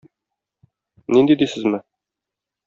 Нинди 1.17 1.37
дисезме? 1.43 1.83